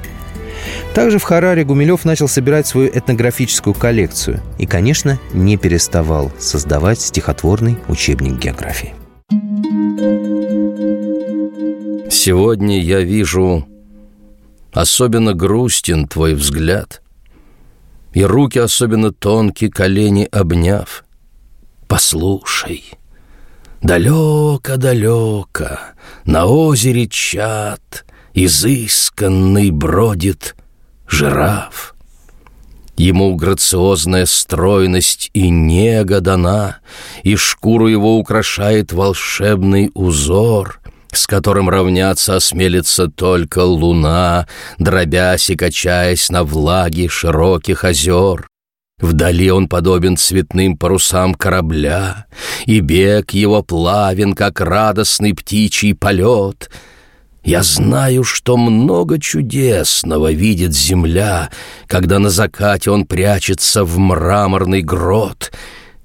Также 0.94 1.18
в 1.18 1.24
Хараре 1.24 1.64
Гумилев 1.64 2.06
начал 2.06 2.28
собирать 2.28 2.68
свою 2.68 2.90
этнографическую 2.90 3.74
коллекцию 3.74 4.42
и, 4.60 4.68
конечно, 4.68 5.20
не 5.34 5.58
переставал 5.58 6.32
создавать 6.38 7.02
стихотворный 7.02 7.78
учебник 7.90 8.38
географии. 8.38 8.94
Сегодня 12.26 12.82
я 12.82 13.02
вижу 13.02 13.68
особенно 14.74 15.36
грустен 15.36 16.08
твой 16.08 16.34
взгляд, 16.34 17.04
и 18.16 18.24
руки 18.24 18.58
особенно 18.58 19.12
тонкие, 19.12 19.70
колени 19.70 20.28
обняв. 20.32 21.06
Послушай— 21.88 22.84
Далеко-далеко 23.84 25.78
на 26.26 26.48
озере 26.48 27.08
чат 27.08 28.06
Изысканный 28.34 29.70
бродит 29.70 30.56
жираф. 31.08 31.94
Ему 32.98 33.36
грациозная 33.36 34.26
стройность 34.26 35.30
и 35.36 35.50
нега 35.50 36.22
дана, 36.22 36.80
И 37.22 37.36
шкуру 37.36 37.86
его 37.86 38.18
украшает 38.18 38.94
волшебный 38.94 39.92
узор, 39.94 40.80
С 41.16 41.28
которым 41.28 41.70
равняться 41.70 42.36
осмелится 42.36 43.08
только 43.08 43.60
луна, 43.60 44.48
Дробясь 44.78 45.50
и 45.50 45.56
качаясь 45.56 46.30
на 46.30 46.44
влаге 46.44 47.08
широких 47.08 47.86
озер. 47.86 48.50
Вдали 49.00 49.50
он 49.50 49.70
подобен 49.70 50.18
цветным 50.18 50.78
парусам 50.78 51.34
корабля, 51.34 52.26
И 52.66 52.82
бег 52.82 53.32
его 53.32 53.64
плавен, 53.64 54.34
как 54.34 54.60
радостный 54.60 55.34
птичий 55.34 55.96
полет. 55.96 56.70
Я 57.46 57.64
знаю, 57.64 58.26
что 58.26 58.58
много 58.58 59.18
чудесного 59.18 60.34
видит 60.34 60.76
земля, 60.76 61.50
Когда 61.88 62.20
на 62.20 62.30
закате 62.30 62.92
он 62.92 63.06
прячется 63.06 63.86
в 63.86 63.98
мраморный 63.98 64.82
грот. 64.82 65.54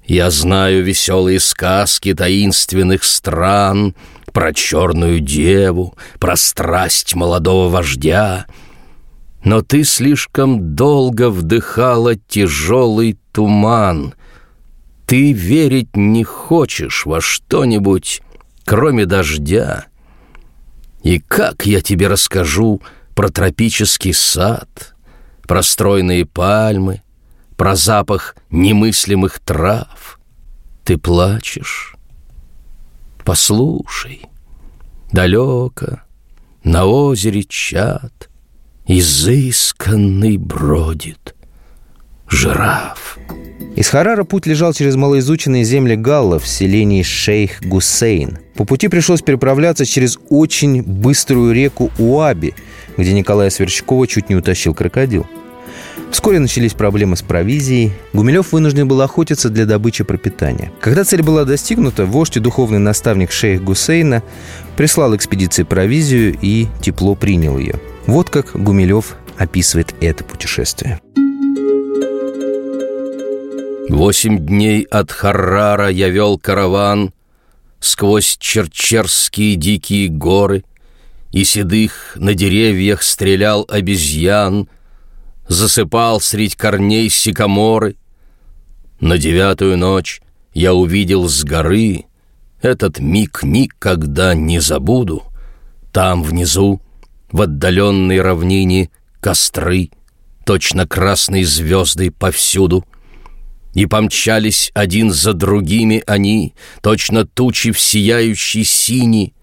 Я 0.05 0.29
знаю 0.29 0.83
веселые 0.83 1.41
сказки 1.41 2.13
таинственных 2.13 3.03
стран 3.03 3.93
Про 4.33 4.53
черную 4.53 5.19
деву, 5.19 5.95
про 6.19 6.35
страсть 6.35 7.15
молодого 7.15 7.69
вождя— 7.69 8.45
но 9.43 9.61
ты 9.61 9.83
слишком 9.83 10.75
долго 10.75 11.29
вдыхала 11.29 12.15
тяжелый 12.15 13.17
туман. 13.31 14.13
Ты 15.05 15.33
верить 15.33 15.95
не 15.95 16.23
хочешь 16.23 17.05
во 17.05 17.21
что-нибудь, 17.21 18.21
кроме 18.65 19.05
дождя. 19.05 19.85
И 21.03 21.19
как 21.19 21.65
я 21.65 21.81
тебе 21.81 22.07
расскажу 22.07 22.81
про 23.15 23.29
тропический 23.29 24.13
сад, 24.13 24.93
про 25.47 25.63
стройные 25.63 26.25
пальмы, 26.25 27.01
про 27.57 27.75
запах 27.75 28.35
немыслимых 28.51 29.39
трав. 29.39 30.19
Ты 30.83 30.97
плачешь. 30.97 31.95
Послушай, 33.23 34.21
далеко, 35.11 36.01
на 36.63 36.85
озере 36.85 37.43
чат, 37.43 38.29
изысканный 38.87 40.37
бродит 40.37 41.35
жираф. 42.27 43.17
Из 43.75 43.87
Харара 43.87 44.23
путь 44.23 44.47
лежал 44.47 44.73
через 44.73 44.95
малоизученные 44.95 45.63
земли 45.63 45.95
галлов 45.95 46.43
в 46.43 46.47
селении 46.47 47.03
Шейх 47.03 47.61
Гусейн. 47.61 48.39
По 48.55 48.65
пути 48.65 48.87
пришлось 48.89 49.21
переправляться 49.21 49.85
через 49.85 50.19
очень 50.29 50.83
быструю 50.83 51.53
реку 51.53 51.91
Уаби, 51.97 52.53
где 52.97 53.13
Николая 53.13 53.49
Сверчкова 53.49 54.07
чуть 54.07 54.29
не 54.29 54.35
утащил 54.35 54.73
крокодил. 54.73 55.25
Вскоре 56.11 56.39
начались 56.39 56.73
проблемы 56.73 57.15
с 57.15 57.21
провизией. 57.21 57.93
Гумилев 58.13 58.51
вынужден 58.51 58.87
был 58.87 59.01
охотиться 59.01 59.49
для 59.49 59.65
добычи 59.65 60.03
пропитания. 60.03 60.71
Когда 60.81 61.03
цель 61.03 61.23
была 61.23 61.45
достигнута, 61.45 62.05
вождь 62.05 62.37
и 62.37 62.39
духовный 62.39 62.79
наставник 62.79 63.31
шейх 63.31 63.63
Гусейна 63.63 64.21
прислал 64.75 65.15
экспедиции 65.15 65.63
провизию 65.63 66.37
и 66.41 66.67
тепло 66.81 67.15
принял 67.15 67.57
ее. 67.57 67.75
Вот 68.07 68.29
как 68.29 68.51
Гумилев 68.53 69.15
описывает 69.37 69.95
это 70.01 70.23
путешествие. 70.23 70.99
Восемь 73.89 74.45
дней 74.45 74.83
от 74.83 75.11
Харрара 75.11 75.89
я 75.89 76.09
вел 76.09 76.37
караван 76.37 77.11
Сквозь 77.81 78.37
черчерские 78.39 79.55
дикие 79.55 80.07
горы 80.07 80.63
И 81.33 81.43
седых 81.43 82.13
на 82.15 82.33
деревьях 82.33 83.03
стрелял 83.03 83.65
обезьян 83.69 84.69
Засыпал 85.51 86.21
средь 86.21 86.55
корней 86.55 87.09
сикаморы. 87.09 87.97
На 89.01 89.17
девятую 89.17 89.77
ночь 89.77 90.21
я 90.53 90.73
увидел 90.73 91.27
с 91.27 91.43
горы 91.43 92.05
Этот 92.61 92.99
миг 92.99 93.43
никогда 93.43 94.33
не 94.33 94.61
забуду. 94.61 95.23
Там 95.91 96.23
внизу, 96.23 96.81
в 97.33 97.41
отдаленной 97.41 98.21
равнине, 98.21 98.91
костры 99.19 99.89
Точно 100.45 100.87
красные 100.87 101.45
звезды 101.45 102.11
повсюду— 102.11 102.85
и 103.73 103.85
помчались 103.85 104.71
один 104.73 105.11
за 105.11 105.33
другими 105.33 106.01
они, 106.07 106.53
Точно 106.81 107.25
тучи 107.25 107.71
в 107.71 107.79
сияющей 107.79 108.63
сини, 108.63 109.33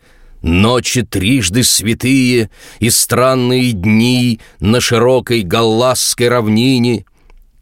Ночи 0.49 1.03
трижды 1.03 1.63
святые 1.63 2.49
и 2.79 2.89
странные 2.89 3.73
дни 3.73 4.41
На 4.61 4.81
широкой 4.81 5.43
галласской 5.43 6.29
равнине. 6.29 7.05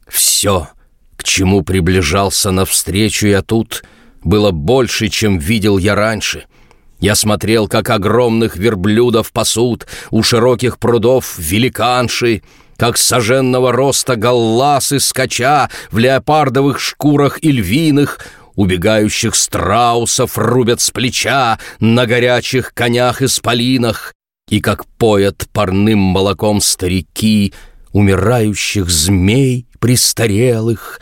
Все, 0.06 0.68
к 1.16 1.24
чему 1.24 1.62
приближался 1.62 2.52
навстречу 2.52 3.26
я 3.26 3.42
тут, 3.42 3.82
Было 4.22 4.52
больше, 4.52 5.08
чем 5.08 5.38
видел 5.38 5.78
я 5.78 5.94
раньше— 5.96 6.44
я 6.98 7.14
смотрел, 7.14 7.68
как 7.68 7.90
огромных 7.90 8.56
верблюдов 8.56 9.30
пасут 9.30 9.86
У 10.10 10.22
широких 10.22 10.78
прудов 10.78 11.36
великанши— 11.36 12.42
как 12.76 12.98
соженного 12.98 13.72
роста 13.72 14.16
галласы 14.16 15.00
скача 15.00 15.70
в 15.90 15.98
леопардовых 15.98 16.78
шкурах 16.78 17.42
и 17.42 17.50
львиных, 17.50 18.18
убегающих 18.56 19.36
страусов 19.36 20.36
рубят 20.36 20.80
с 20.80 20.90
плеча 20.90 21.58
на 21.78 22.06
горячих 22.06 22.74
конях 22.74 23.22
и 23.22 23.28
спалинах, 23.28 24.12
и 24.48 24.60
как 24.60 24.86
поят 24.86 25.46
парным 25.52 25.98
молоком 25.98 26.60
старики 26.60 27.54
умирающих 27.92 28.90
змей 28.90 29.66
престарелых, 29.78 31.00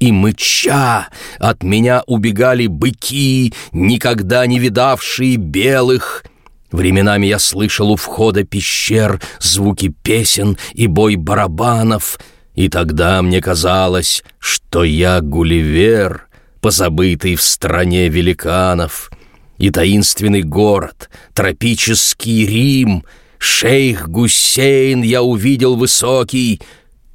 и 0.00 0.10
мыча 0.10 1.08
от 1.38 1.62
меня 1.62 2.02
убегали 2.06 2.66
быки, 2.66 3.54
никогда 3.72 4.46
не 4.46 4.58
видавшие 4.58 5.36
белых— 5.36 6.24
Временами 6.72 7.26
я 7.26 7.38
слышал 7.38 7.90
у 7.90 7.96
входа 7.96 8.44
пещер 8.44 9.20
звуки 9.38 9.94
песен 10.02 10.56
и 10.72 10.86
бой 10.86 11.16
барабанов, 11.16 12.18
и 12.54 12.70
тогда 12.70 13.20
мне 13.20 13.42
казалось, 13.42 14.24
что 14.38 14.82
я 14.82 15.20
Гулливер, 15.20 16.28
позабытый 16.62 17.34
в 17.34 17.42
стране 17.42 18.08
великанов, 18.08 19.10
и 19.58 19.70
таинственный 19.70 20.42
город, 20.42 21.10
тропический 21.34 22.46
Рим, 22.46 23.04
шейх 23.36 24.08
Гусейн 24.08 25.02
я 25.02 25.22
увидел 25.22 25.76
высокий, 25.76 26.62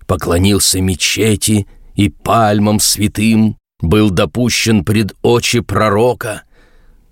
поклонился 0.06 0.82
мечети 0.82 1.66
и 1.96 2.10
пальмам 2.10 2.80
святым, 2.80 3.58
был 3.82 4.12
допущен 4.12 4.84
пред 4.86 5.16
очи 5.24 5.62
пророка— 5.62 6.44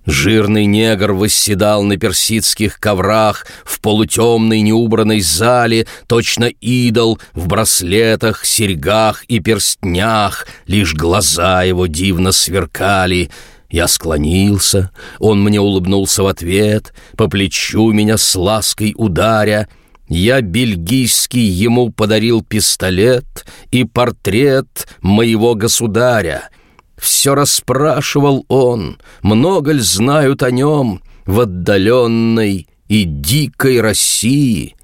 Жирный 0.05 0.65
негр 0.65 1.13
восседал 1.13 1.81
на 1.83 1.97
персидских 1.97 2.79
коврах 2.79 3.47
в 3.63 3.79
полутемной 3.79 4.61
неубранной 4.61 5.21
зале, 5.21 5.87
точно 6.05 6.45
идол 6.45 7.19
в 7.33 7.47
браслетах, 7.47 8.45
серьгах 8.45 9.23
и 9.25 9.39
перстнях, 9.39 10.47
лишь 10.67 10.93
глаза 10.93 11.63
его 11.63 11.87
дивно 11.87 12.31
сверкали. 12.31 13.31
Я 13.71 13.87
склонился, 13.87 14.91
он 15.17 15.43
мне 15.43 15.59
улыбнулся 15.59 16.21
в 16.21 16.27
ответ, 16.27 16.93
по 17.17 17.27
плечу 17.27 17.91
меня 17.91 18.17
с 18.17 18.35
лаской 18.35 18.93
ударя. 18.95 19.67
Я 20.07 20.41
бельгийский 20.41 21.41
ему 21.41 21.89
подарил 21.89 22.43
пистолет 22.43 23.43
и 23.71 23.85
портрет 23.85 24.87
моего 25.01 25.55
государя— 25.55 26.49
все 26.97 27.35
расспрашивал 27.35 28.45
он, 28.47 28.97
много 29.21 29.71
ли 29.71 29.81
знают 29.81 30.43
о 30.43 30.51
нем 30.51 31.01
в 31.25 31.41
отдаленной 31.41 32.67
и 32.87 33.03
дикой 33.03 33.81
России. 33.81 34.75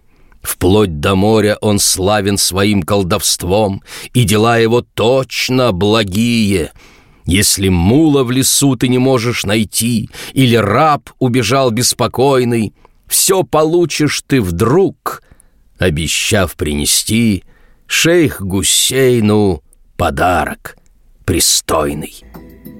Вплоть 0.42 1.00
до 1.00 1.16
моря 1.16 1.58
он 1.62 1.78
славен 1.80 2.38
своим 2.38 2.82
колдовством, 2.82 3.84
и 4.14 4.24
дела 4.24 4.58
его 4.58 4.82
точно 4.82 5.72
благие. 5.72 6.72
Если 7.26 7.70
мула 7.70 8.24
в 8.24 8.32
лесу 8.32 8.76
ты 8.76 8.88
не 8.88 8.98
можешь 8.98 9.46
найти, 9.46 10.10
или 10.34 10.56
раб 10.56 11.12
убежал 11.20 11.70
беспокойный, 11.70 12.74
все 13.08 13.44
получишь 13.44 14.24
ты 14.26 14.42
вдруг, 14.42 15.22
обещав 15.78 16.56
принести 16.56 17.44
шейх 17.86 18.42
Гусейну 18.42 19.62
подарок— 19.96 20.76
пристойный. 21.32 22.26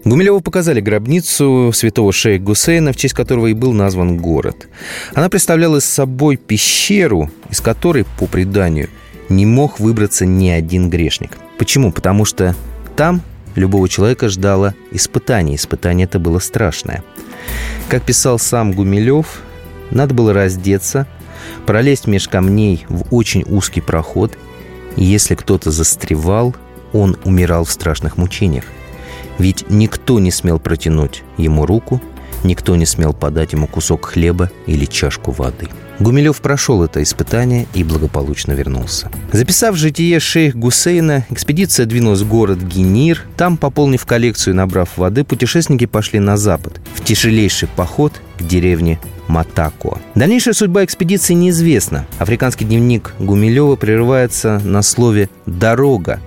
Гумилеву 0.04 0.42
показали 0.42 0.82
гробницу 0.82 1.72
святого 1.74 2.12
шейха 2.12 2.44
Гусейна, 2.44 2.92
в 2.92 2.98
честь 2.98 3.14
которого 3.14 3.48
и 3.48 3.54
был 3.54 3.72
назван 3.72 4.18
город. 4.18 4.68
Она 5.14 5.30
представляла 5.30 5.80
собой 5.80 6.36
пещеру, 6.36 7.32
из 7.50 7.62
которой, 7.62 8.06
по 8.20 8.26
преданию, 8.26 8.90
не 9.30 9.46
мог 9.46 9.80
выбраться 9.80 10.26
ни 10.26 10.50
один 10.50 10.90
грешник. 10.90 11.38
Почему? 11.58 11.94
Потому 11.94 12.26
что 12.26 12.54
там 12.98 13.22
любого 13.56 13.88
человека 13.88 14.28
ждало 14.28 14.76
испытание. 14.92 15.56
Испытание 15.56 16.04
это 16.04 16.20
было 16.20 16.40
страшное. 16.40 17.06
Как 17.88 18.04
писал 18.04 18.38
сам 18.38 18.74
Гумилев, 18.74 19.44
надо 19.92 20.14
было 20.14 20.34
раздеться, 20.34 21.08
пролезть 21.66 22.06
меж 22.06 22.28
камней 22.28 22.86
в 22.90 23.16
очень 23.16 23.46
узкий 23.48 23.80
проход, 23.80 24.38
и 24.98 25.06
если 25.06 25.36
кто-то 25.36 25.72
застревал– 25.72 26.54
он 26.94 27.18
умирал 27.24 27.66
в 27.66 27.72
страшных 27.72 28.18
мучениях. 28.18 28.66
Ведь 29.38 29.66
никто 29.70 30.20
не 30.20 30.32
смел 30.32 30.60
протянуть 30.60 31.24
ему 31.38 31.66
руку, 31.66 32.02
никто 32.44 32.76
не 32.76 32.86
смел 32.86 33.14
подать 33.14 33.54
ему 33.54 33.68
кусок 33.68 34.06
хлеба 34.06 34.52
или 34.66 34.86
чашку 34.86 35.32
воды. 35.32 35.68
Гумилев 36.00 36.42
прошел 36.42 36.84
это 36.84 37.04
испытание 37.04 37.68
и 37.76 37.84
благополучно 37.84 38.54
вернулся. 38.54 39.12
Записав 39.32 39.76
житие 39.76 40.20
шейх 40.20 40.56
Гусейна, 40.56 41.28
экспедиция 41.30 41.86
двинулась 41.86 42.22
в 42.22 42.28
город 42.28 42.60
Генир. 42.60 43.26
Там, 43.38 43.56
пополнив 43.56 44.04
коллекцию 44.06 44.56
и 44.56 44.58
набрав 44.58 44.98
воды, 44.98 45.24
путешественники 45.24 45.86
пошли 45.86 46.20
на 46.20 46.38
запад, 46.38 46.82
в 46.96 47.04
тяжелейший 47.04 47.68
поход 47.76 48.14
к 48.40 48.44
деревне 48.44 49.00
Матако. 49.28 50.00
Дальнейшая 50.16 50.56
судьба 50.56 50.84
экспедиции 50.84 51.34
неизвестна. 51.36 52.08
Африканский 52.18 52.66
дневник 52.66 53.14
Гумилева 53.20 53.76
прерывается 53.76 54.60
на 54.64 54.82
слове 54.82 55.30
«дорога», 55.46 56.20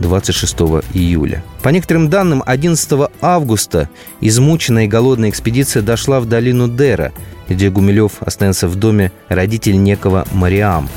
26 0.00 0.54
июля. 0.94 1.42
По 1.62 1.68
некоторым 1.68 2.10
данным, 2.10 2.42
11 2.44 3.10
августа 3.20 3.88
измученная 4.20 4.84
и 4.84 4.88
голодная 4.88 5.30
экспедиция 5.30 5.82
дошла 5.82 6.20
в 6.20 6.26
долину 6.26 6.68
Дера, 6.68 7.12
где 7.48 7.70
Гумилев 7.70 8.22
остановился 8.22 8.68
в 8.68 8.76
доме 8.76 9.12
родителей 9.28 9.78
некого 9.78 10.26
Мариам. 10.32 10.88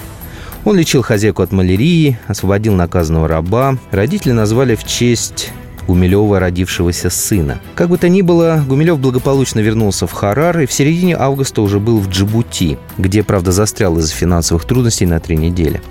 Он 0.65 0.77
лечил 0.77 1.01
хозяйку 1.01 1.41
от 1.41 1.51
малярии, 1.51 2.17
освободил 2.27 2.73
наказанного 2.73 3.27
раба. 3.27 3.77
Родители 3.91 4.31
назвали 4.31 4.75
в 4.75 4.85
честь 4.85 5.51
Гумилева 5.87 6.39
родившегося 6.39 7.09
сына. 7.09 7.59
Как 7.75 7.89
бы 7.89 7.97
то 7.97 8.07
ни 8.07 8.21
было, 8.21 8.63
Гумилев 8.65 8.99
благополучно 8.99 9.59
вернулся 9.59 10.07
в 10.07 10.13
Харар 10.13 10.61
и 10.61 10.65
в 10.65 10.71
середине 10.71 11.17
августа 11.17 11.61
уже 11.61 11.79
был 11.79 11.99
в 11.99 12.07
Джибути, 12.09 12.77
где, 12.97 13.23
правда, 13.23 13.51
застрял 13.51 13.97
из-за 13.97 14.13
финансовых 14.13 14.63
трудностей 14.65 15.05
на 15.05 15.19
три 15.19 15.35
недели. 15.35 15.81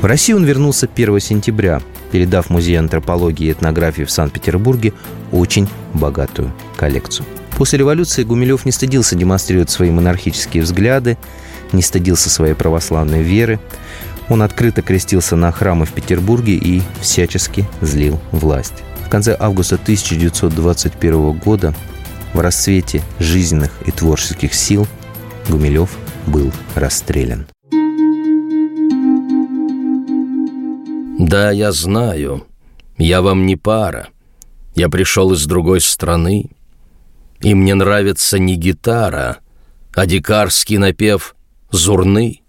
В 0.00 0.04
Россию 0.04 0.38
он 0.38 0.44
вернулся 0.44 0.88
1 0.92 1.20
сентября, 1.20 1.80
передав 2.10 2.50
Музею 2.50 2.80
антропологии 2.80 3.46
и 3.46 3.52
этнографии 3.52 4.02
в 4.02 4.10
Санкт-Петербурге 4.10 4.92
очень 5.30 5.68
богатую 5.94 6.52
коллекцию. 6.76 7.26
После 7.56 7.78
революции 7.78 8.24
Гумилев 8.24 8.64
не 8.64 8.72
стыдился 8.72 9.14
демонстрировать 9.14 9.70
свои 9.70 9.90
монархические 9.90 10.62
взгляды, 10.62 11.18
не 11.72 11.82
стыдился 11.82 12.30
своей 12.30 12.54
православной 12.54 13.22
веры. 13.22 13.60
Он 14.28 14.42
открыто 14.42 14.82
крестился 14.82 15.36
на 15.36 15.52
храмы 15.52 15.84
в 15.84 15.92
Петербурге 15.92 16.54
и 16.54 16.82
всячески 17.00 17.68
злил 17.80 18.20
власть. 18.30 18.82
В 19.06 19.08
конце 19.08 19.36
августа 19.38 19.76
1921 19.76 21.32
года 21.32 21.74
в 22.32 22.40
расцвете 22.40 23.02
жизненных 23.18 23.70
и 23.86 23.90
творческих 23.90 24.54
сил 24.54 24.86
Гумилев 25.48 25.90
был 26.26 26.50
расстрелян. 26.74 27.46
Да, 31.18 31.50
я 31.50 31.72
знаю, 31.72 32.46
я 32.98 33.22
вам 33.22 33.46
не 33.46 33.56
пара. 33.56 34.08
Я 34.74 34.88
пришел 34.88 35.32
из 35.32 35.44
другой 35.46 35.80
страны, 35.80 36.50
и 37.40 37.54
мне 37.54 37.74
нравится 37.74 38.38
не 38.38 38.56
гитара, 38.56 39.38
а 39.94 40.06
дикарский 40.06 40.78
напев 40.78 41.36
зурны. 41.70 42.40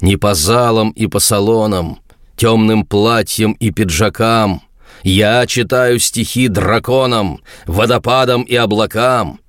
Не 0.00 0.16
по 0.16 0.34
залам 0.34 0.90
и 0.90 1.06
по 1.06 1.20
салонам, 1.20 2.00
темным 2.36 2.84
платьям 2.84 3.52
и 3.52 3.70
пиджакам. 3.70 4.62
Я 5.02 5.46
читаю 5.46 5.98
стихи 5.98 6.48
драконам, 6.48 7.40
водопадам 7.66 8.42
и 8.42 8.56
облакам. 8.56 9.40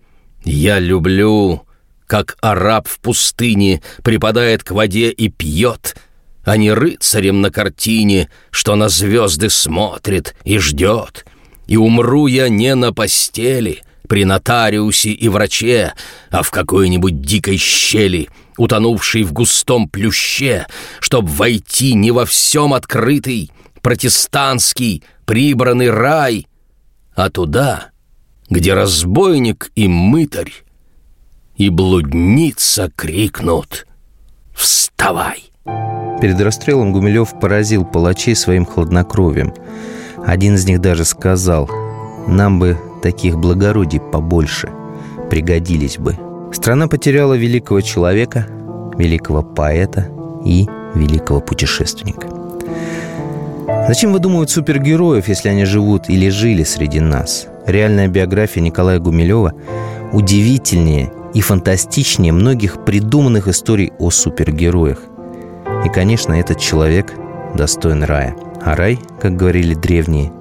Я 0.44 0.80
люблю, 0.80 1.64
как 2.06 2.38
араб 2.42 2.88
в 2.88 3.00
пустыне 3.00 3.82
припадает 4.04 4.64
к 4.64 4.72
воде 4.72 5.10
и 5.10 5.30
пьет, 5.30 5.96
а 6.48 6.56
не 6.56 6.72
рыцарем 6.72 7.42
на 7.42 7.52
картине, 7.52 8.30
что 8.52 8.78
на 8.78 8.88
звезды 8.88 9.50
смотрит 9.50 10.34
и 10.46 10.60
ждет. 10.60 11.26
И 11.68 11.76
умру 11.76 12.28
я 12.28 12.48
не 12.48 12.74
на 12.74 12.94
постели, 12.94 13.84
при 14.08 14.24
нотариусе 14.24 15.10
и 15.10 15.28
враче, 15.28 15.94
а 16.30 16.44
в 16.44 16.52
какой-нибудь 16.52 17.20
дикой 17.20 17.58
щели, 17.58 18.30
утонувшей 18.58 19.24
в 19.24 19.34
густом 19.34 19.90
плюще, 19.90 20.68
чтоб 21.02 21.28
войти 21.28 21.94
не 21.96 22.12
во 22.12 22.26
всем 22.26 22.74
открытый, 22.74 23.52
протестантский, 23.82 25.04
прибранный 25.26 25.92
рай, 25.92 26.48
а 27.14 27.30
туда, 27.30 27.90
где 28.50 28.74
разбойник 28.74 29.70
и 29.76 29.90
мытарь 29.90 30.54
и 31.58 31.68
блудница 31.68 32.90
крикнут 32.96 33.86
«Вставай!». 34.56 35.52
Перед 36.22 36.42
расстрелом 36.42 36.94
Гумилев 36.94 37.40
поразил 37.40 37.86
палачей 37.86 38.36
своим 38.36 38.66
хладнокровием. 38.66 39.54
Один 40.26 40.56
из 40.56 40.66
них 40.66 40.82
даже 40.82 41.06
сказал 41.06 41.70
«Нам 42.28 42.60
бы 42.60 42.78
таких 43.04 43.38
благородий 43.38 44.00
побольше, 44.00 44.70
пригодились 45.30 45.98
бы». 45.98 46.18
Страна 46.52 46.88
потеряла 46.88 47.36
великого 47.36 47.82
человека, 47.82 48.48
великого 48.98 49.44
поэта 49.44 50.10
и 50.44 50.68
великого 50.96 51.40
путешественника. 51.40 52.28
Зачем 53.88 54.12
выдумывают 54.12 54.50
супергероев, 54.50 55.28
если 55.28 55.50
они 55.50 55.66
живут 55.66 56.10
или 56.10 56.30
жили 56.30 56.64
среди 56.64 57.00
нас? 57.00 57.48
Реальная 57.66 58.08
биография 58.08 58.64
Николая 58.64 59.00
Гумилева 59.00 59.54
удивительнее 60.14 61.12
и 61.34 61.42
фантастичнее 61.42 62.32
многих 62.32 62.86
придуманных 62.86 63.48
историй 63.48 63.92
о 64.00 64.10
супергероях. 64.10 65.00
И, 65.88 65.90
конечно, 65.90 66.34
этот 66.34 66.60
человек 66.60 67.14
достоин 67.56 68.04
рая. 68.04 68.36
А 68.62 68.76
рай, 68.76 69.00
как 69.22 69.38
говорили 69.38 69.74
древние, 69.74 70.34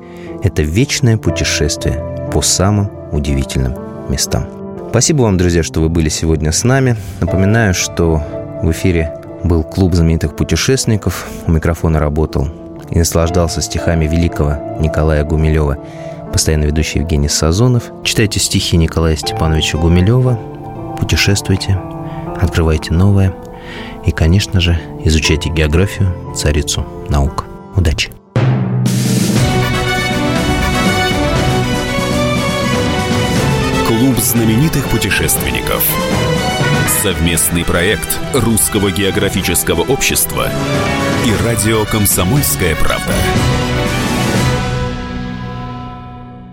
это 0.43 0.63
вечное 0.63 1.19
путешествие 1.19 2.03
по 2.33 2.43
самым 2.43 2.91
удивительным 3.13 3.77
местам. 4.09 4.49
Спасибо 4.91 5.23
вам, 5.23 5.37
друзья, 5.37 5.63
что 5.63 5.81
вы 5.81 5.89
были 5.89 6.09
сегодня 6.09 6.51
с 6.51 6.65
нами. 6.65 6.97
Напоминаю, 7.21 7.75
что 7.75 8.21
в 8.61 8.73
эфире 8.73 9.15
был 9.45 9.63
клуб 9.63 9.95
знаменитых 9.95 10.35
путешественников. 10.35 11.29
У 11.47 11.53
микрофона 11.53 12.01
работал 12.01 12.49
и 12.91 12.99
наслаждался 12.99 13.63
стихами 13.63 14.09
великого 14.09 14.57
Николая 14.81 15.23
Гумилева, 15.23 15.79
постоянно 16.33 16.65
ведущий 16.65 16.99
Евгений 16.99 17.29
Сазонов. 17.29 17.93
Читайте 18.03 18.41
стихи 18.41 18.77
Николая 18.77 19.15
Степановича 19.15 19.79
Гумилева, 19.79 20.41
путешествуйте, 20.99 21.81
открывайте 22.41 22.93
новое 22.93 23.33
и, 24.05 24.11
конечно 24.11 24.61
же, 24.61 24.79
изучайте 25.05 25.51
географию, 25.51 26.15
царицу 26.35 26.87
наук. 27.09 27.45
Удачи! 27.75 28.11
Клуб 33.87 34.19
знаменитых 34.19 34.89
путешественников. 34.89 35.85
Совместный 37.03 37.65
проект 37.65 38.19
Русского 38.35 38.91
географического 38.91 39.83
общества 39.83 40.49
и 41.25 41.45
радио 41.45 41.85
«Комсомольская 41.85 42.75
правда». 42.77 43.13